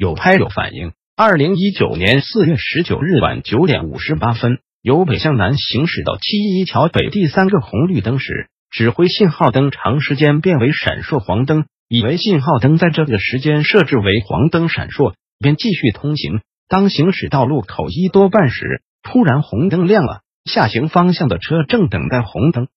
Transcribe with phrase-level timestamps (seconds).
[0.00, 0.94] 有拍有反应。
[1.14, 11.66] 二零一九年四月十九日晚九点五十八分，由北向南行驶到七一桥北第三个红绿灯时，指挥信号灯长时间变为闪烁黄灯。
[11.86, 16.40] 以为信号灯在这个时间设置为黄灯闪烁，便继续通行。
[16.66, 22.68] 当行驶到路口一多半时，突然红灯亮了，下行方向的车正等待红灯。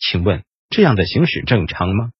[0.00, 2.10] 请问这样的行驶正常吗？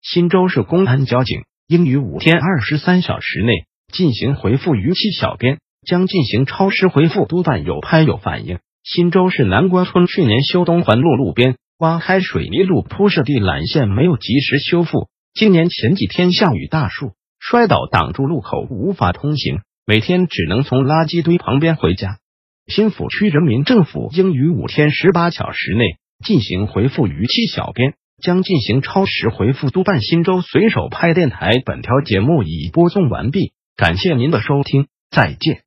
[0.00, 8.58] 新州市公安交警应于五天二十三小时内进行回复逾期小编，将进行超时回复督办有拍有反应。
[8.82, 15.08] 新州市南关村去年修东环路路边挖开水泥路铺设地缆线没有及时修复。
[15.34, 22.18] 今年前几天下雨大树摔倒挡住路口，无法通行，每天只能从垃圾堆旁边回家。
[22.66, 30.00] 新抚区人民政府应于五天十八小时内进行回复逾期小编，将进行超时回复督办。
[30.00, 35.64] 新州随手拍电台本条节目已播送完毕，感谢您的收听，再见。